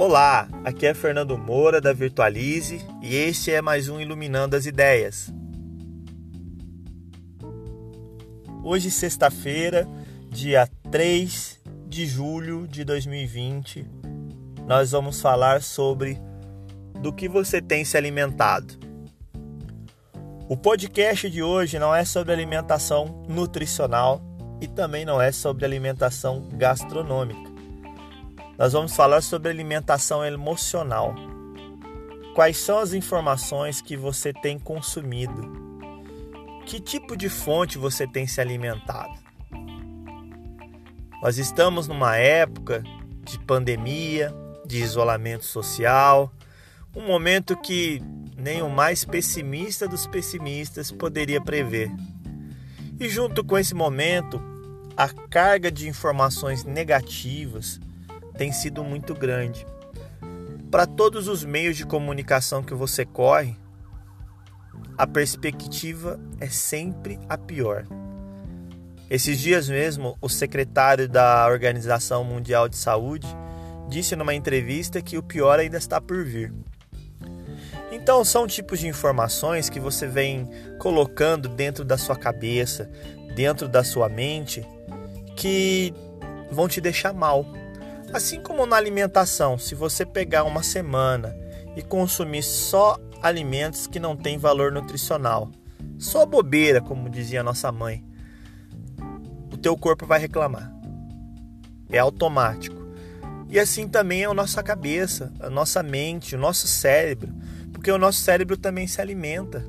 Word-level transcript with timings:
Olá, 0.00 0.48
aqui 0.64 0.86
é 0.86 0.94
Fernando 0.94 1.36
Moura 1.36 1.78
da 1.78 1.92
Virtualize 1.92 2.80
e 3.02 3.14
este 3.14 3.50
é 3.50 3.60
mais 3.60 3.86
um 3.90 4.00
Iluminando 4.00 4.56
as 4.56 4.64
Ideias. 4.64 5.30
Hoje, 8.64 8.90
sexta-feira, 8.90 9.86
dia 10.30 10.66
3 10.90 11.60
de 11.86 12.06
julho 12.06 12.66
de 12.66 12.82
2020, 12.82 13.86
nós 14.66 14.92
vamos 14.92 15.20
falar 15.20 15.60
sobre 15.60 16.18
do 17.02 17.12
que 17.12 17.28
você 17.28 17.60
tem 17.60 17.84
se 17.84 17.98
alimentado. 17.98 18.78
O 20.48 20.56
podcast 20.56 21.28
de 21.28 21.42
hoje 21.42 21.78
não 21.78 21.94
é 21.94 22.06
sobre 22.06 22.32
alimentação 22.32 23.22
nutricional 23.28 24.22
e 24.62 24.66
também 24.66 25.04
não 25.04 25.20
é 25.20 25.30
sobre 25.30 25.66
alimentação 25.66 26.48
gastronômica. 26.54 27.49
Nós 28.60 28.74
vamos 28.74 28.94
falar 28.94 29.22
sobre 29.22 29.48
alimentação 29.48 30.22
emocional. 30.22 31.14
Quais 32.34 32.58
são 32.58 32.78
as 32.78 32.92
informações 32.92 33.80
que 33.80 33.96
você 33.96 34.34
tem 34.34 34.58
consumido? 34.58 35.50
Que 36.66 36.78
tipo 36.78 37.16
de 37.16 37.30
fonte 37.30 37.78
você 37.78 38.06
tem 38.06 38.26
se 38.26 38.38
alimentado? 38.38 39.18
Nós 41.22 41.38
estamos 41.38 41.88
numa 41.88 42.18
época 42.18 42.84
de 43.24 43.38
pandemia, 43.38 44.30
de 44.66 44.76
isolamento 44.82 45.46
social, 45.46 46.30
um 46.94 47.06
momento 47.06 47.56
que 47.56 48.02
nem 48.36 48.60
o 48.60 48.68
mais 48.68 49.06
pessimista 49.06 49.88
dos 49.88 50.06
pessimistas 50.06 50.92
poderia 50.92 51.40
prever. 51.40 51.90
E 53.00 53.08
junto 53.08 53.42
com 53.42 53.56
esse 53.56 53.74
momento, 53.74 54.38
a 54.94 55.08
carga 55.08 55.72
de 55.72 55.88
informações 55.88 56.62
negativas 56.62 57.80
tem 58.40 58.52
sido 58.52 58.82
muito 58.82 59.14
grande. 59.14 59.66
Para 60.70 60.86
todos 60.86 61.28
os 61.28 61.44
meios 61.44 61.76
de 61.76 61.84
comunicação 61.84 62.62
que 62.62 62.72
você 62.72 63.04
corre, 63.04 63.54
a 64.96 65.06
perspectiva 65.06 66.18
é 66.40 66.46
sempre 66.48 67.20
a 67.28 67.36
pior. 67.36 67.86
Esses 69.10 69.38
dias 69.38 69.68
mesmo, 69.68 70.16
o 70.22 70.28
secretário 70.30 71.06
da 71.06 71.46
Organização 71.48 72.24
Mundial 72.24 72.66
de 72.66 72.78
Saúde 72.78 73.26
disse 73.90 74.16
numa 74.16 74.32
entrevista 74.32 75.02
que 75.02 75.18
o 75.18 75.22
pior 75.22 75.58
ainda 75.58 75.76
está 75.76 76.00
por 76.00 76.24
vir. 76.24 76.50
Então, 77.92 78.24
são 78.24 78.46
tipos 78.46 78.80
de 78.80 78.88
informações 78.88 79.68
que 79.68 79.78
você 79.78 80.06
vem 80.06 80.48
colocando 80.78 81.46
dentro 81.46 81.84
da 81.84 81.98
sua 81.98 82.16
cabeça, 82.16 82.90
dentro 83.34 83.68
da 83.68 83.84
sua 83.84 84.08
mente, 84.08 84.66
que 85.36 85.92
vão 86.50 86.66
te 86.66 86.80
deixar 86.80 87.12
mal. 87.12 87.44
Assim 88.12 88.40
como 88.40 88.66
na 88.66 88.76
alimentação, 88.76 89.58
se 89.58 89.74
você 89.74 90.04
pegar 90.04 90.44
uma 90.44 90.62
semana 90.62 91.34
e 91.76 91.82
consumir 91.82 92.42
só 92.42 92.98
alimentos 93.22 93.86
que 93.86 94.00
não 94.00 94.16
têm 94.16 94.36
valor 94.36 94.72
nutricional, 94.72 95.50
só 95.98 96.26
bobeira, 96.26 96.80
como 96.80 97.08
dizia 97.08 97.42
nossa 97.42 97.70
mãe, 97.70 98.04
o 99.52 99.56
teu 99.56 99.76
corpo 99.76 100.06
vai 100.06 100.18
reclamar. 100.18 100.72
É 101.88 101.98
automático. 101.98 102.76
E 103.48 103.58
assim 103.58 103.88
também 103.88 104.22
é 104.22 104.26
a 104.26 104.34
nossa 104.34 104.62
cabeça, 104.62 105.32
a 105.40 105.50
nossa 105.50 105.82
mente, 105.82 106.34
o 106.34 106.38
nosso 106.38 106.66
cérebro, 106.66 107.32
porque 107.72 107.90
o 107.90 107.98
nosso 107.98 108.20
cérebro 108.20 108.56
também 108.56 108.86
se 108.86 109.00
alimenta. 109.00 109.64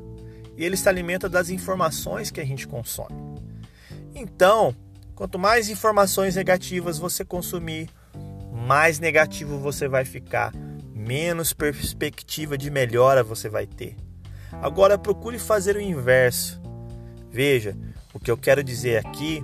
E 0.58 0.64
ele 0.64 0.78
se 0.78 0.88
alimenta 0.88 1.28
das 1.30 1.50
informações 1.50 2.30
que 2.30 2.42
a 2.42 2.45
gente 2.45 2.67
consome. 2.67 3.16
Então, 4.14 4.76
Quanto 5.22 5.38
mais 5.38 5.70
informações 5.70 6.36
negativas 6.36 6.98
você 6.98 7.23
consumir, 7.23 7.88
mais 8.62 9.00
negativo 9.00 9.58
você 9.58 9.88
vai 9.88 10.06
ficar, 10.06 10.54
menos 10.94 11.54
perspectiva 11.54 12.58
de 12.58 12.70
melhora 12.70 13.23
você 13.23 13.49
vai 13.49 13.66
ter. 13.66 13.95
Agora 14.61 14.98
procure 14.98 15.39
fazer 15.39 15.76
o 15.76 15.82
inverso. 15.82 16.61
Veja, 17.32 17.76
o 18.14 18.20
que 18.20 18.30
eu 18.30 18.38
quero 18.38 18.64
dizer 18.64 19.05
aqui 19.05 19.44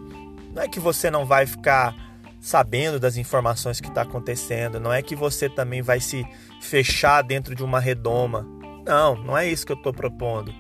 não 0.54 0.62
é 0.62 0.68
que 0.68 0.80
você 0.80 1.10
não 1.10 1.26
vai 1.26 1.46
ficar 1.46 1.96
sabendo 2.40 3.00
das 3.00 3.18
informações 3.18 3.82
que 3.82 3.88
está 3.88 4.04
acontecendo, 4.04 4.80
não 4.80 4.94
é 4.94 5.02
que 5.02 5.16
você 5.16 5.50
também 5.50 5.82
vai 5.82 6.00
se 6.00 6.26
fechar 6.62 7.22
dentro 7.22 7.56
de 7.56 7.64
uma 7.64 7.80
redoma. 7.80 8.48
Não, 8.86 9.16
não 9.16 9.38
é 9.38 9.50
isso 9.50 9.66
que 9.66 9.72
eu 9.72 9.78
estou 9.78 9.94
propondo. 9.94 10.54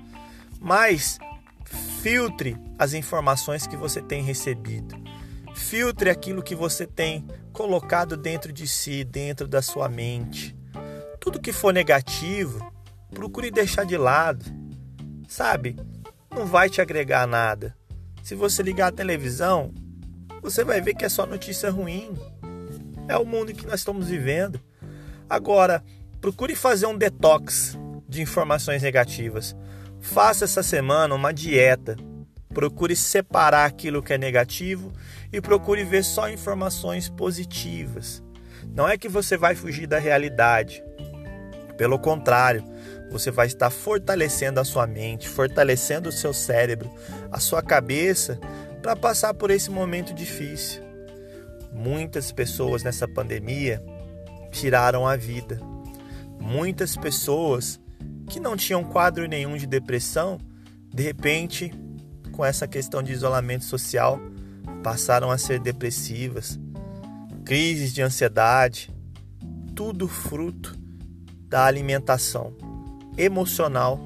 Mas 0.59 1.19
filtre 2.01 2.57
as 2.79 2.93
informações 2.93 3.67
que 3.67 3.77
você 3.77 4.01
tem 4.01 4.23
recebido. 4.23 4.95
Filtre 5.53 6.09
aquilo 6.09 6.43
que 6.43 6.55
você 6.55 6.85
tem 6.85 7.25
colocado 7.57 8.15
dentro 8.15 8.53
de 8.53 8.67
si, 8.67 9.03
dentro 9.03 9.47
da 9.47 9.63
sua 9.63 9.89
mente. 9.89 10.55
Tudo 11.19 11.41
que 11.41 11.51
for 11.51 11.73
negativo, 11.73 12.71
procure 13.09 13.49
deixar 13.49 13.83
de 13.83 13.97
lado. 13.97 14.45
Sabe? 15.27 15.75
Não 16.29 16.45
vai 16.45 16.69
te 16.69 16.81
agregar 16.81 17.25
nada. 17.25 17.75
Se 18.21 18.35
você 18.35 18.61
ligar 18.61 18.89
a 18.89 18.95
televisão, 18.95 19.73
você 20.39 20.63
vai 20.63 20.79
ver 20.81 20.93
que 20.93 21.03
é 21.03 21.09
só 21.09 21.25
notícia 21.25 21.71
ruim. 21.71 22.15
É 23.07 23.17
o 23.17 23.25
mundo 23.25 23.51
que 23.51 23.65
nós 23.65 23.79
estamos 23.79 24.07
vivendo. 24.07 24.61
Agora, 25.27 25.83
procure 26.21 26.55
fazer 26.55 26.85
um 26.85 26.95
detox 26.95 27.75
de 28.07 28.21
informações 28.21 28.83
negativas. 28.83 29.55
Faça 29.99 30.45
essa 30.45 30.61
semana 30.61 31.15
uma 31.15 31.33
dieta 31.33 31.97
Procure 32.57 32.95
separar 32.95 33.67
aquilo 33.67 34.01
que 34.01 34.13
é 34.13 34.17
negativo 34.17 34.91
e 35.31 35.39
procure 35.39 35.83
ver 35.83 36.03
só 36.03 36.27
informações 36.27 37.07
positivas. 37.07 38.23
Não 38.73 38.89
é 38.89 38.97
que 38.97 39.07
você 39.07 39.37
vai 39.37 39.53
fugir 39.53 39.85
da 39.85 39.99
realidade. 39.99 40.83
Pelo 41.77 41.99
contrário, 41.99 42.63
você 43.11 43.29
vai 43.29 43.45
estar 43.45 43.69
fortalecendo 43.69 44.59
a 44.59 44.65
sua 44.65 44.87
mente, 44.87 45.29
fortalecendo 45.29 46.09
o 46.09 46.11
seu 46.11 46.33
cérebro, 46.33 46.91
a 47.31 47.39
sua 47.39 47.61
cabeça 47.61 48.39
para 48.81 48.95
passar 48.95 49.35
por 49.35 49.51
esse 49.51 49.69
momento 49.69 50.11
difícil. 50.11 50.81
Muitas 51.71 52.31
pessoas 52.31 52.81
nessa 52.81 53.07
pandemia 53.07 53.83
tiraram 54.51 55.05
a 55.05 55.15
vida. 55.15 55.61
Muitas 56.39 56.97
pessoas 56.97 57.79
que 58.27 58.39
não 58.39 58.57
tinham 58.57 58.83
quadro 58.83 59.27
nenhum 59.27 59.57
de 59.57 59.67
depressão, 59.67 60.39
de 60.91 61.03
repente 61.03 61.71
com 62.37 62.45
essa 62.45 62.67
questão 62.67 63.01
de 63.01 63.11
isolamento 63.11 63.65
social, 63.65 64.21
passaram 64.83 65.31
a 65.31 65.39
ser 65.39 65.59
depressivas, 65.59 66.59
crises 67.43 67.91
de 67.91 68.03
ansiedade, 68.03 68.93
tudo 69.75 70.07
fruto 70.07 70.77
da 71.49 71.65
alimentação 71.65 72.55
emocional 73.17 73.99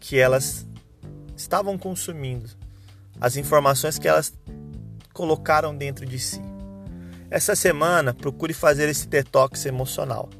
que 0.00 0.18
elas 0.18 0.66
estavam 1.36 1.76
consumindo, 1.76 2.48
as 3.20 3.36
informações 3.36 3.98
que 3.98 4.08
elas 4.08 4.32
colocaram 5.12 5.76
dentro 5.76 6.06
de 6.06 6.18
si. 6.18 6.40
Essa 7.30 7.54
semana, 7.54 8.14
procure 8.14 8.54
fazer 8.54 8.88
esse 8.88 9.06
detox 9.06 9.66
emocional. 9.66 10.30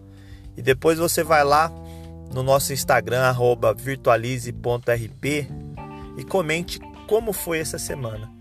E 0.57 0.63
depois 0.63 0.99
você 0.99 1.23
vai 1.23 1.45
lá 1.45 1.71
no 2.33 2.43
nosso 2.43 2.73
Instagram, 2.73 3.35
virtualize.rp, 3.77 5.47
e 6.17 6.25
comente 6.25 6.81
como 7.11 7.33
foi 7.33 7.59
essa 7.59 7.77
semana. 7.77 8.33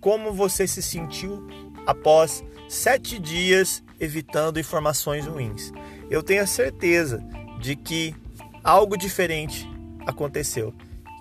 Como 0.00 0.32
você 0.32 0.64
se 0.64 0.80
sentiu 0.80 1.44
após 1.84 2.44
sete 2.68 3.18
dias 3.18 3.82
evitando 3.98 4.60
informações 4.60 5.26
ruins. 5.26 5.72
Eu 6.08 6.22
tenho 6.22 6.44
a 6.44 6.46
certeza 6.46 7.18
de 7.60 7.74
que 7.74 8.14
algo 8.62 8.96
diferente 8.96 9.68
aconteceu, 10.06 10.72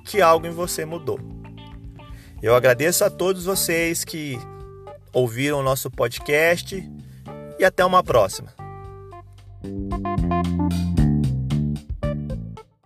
que 0.05 0.21
algo 0.21 0.45
em 0.45 0.51
você 0.51 0.85
mudou. 0.85 1.19
Eu 2.39 2.53
agradeço 2.53 3.03
a 3.03 3.09
todos 3.09 3.45
vocês 3.45 4.03
que 4.03 4.37
ouviram 5.11 5.61
o 5.61 5.63
nosso 5.63 5.89
podcast 5.89 6.87
e 7.57 7.65
até 7.65 7.83
uma 7.83 8.03
próxima. 8.03 8.53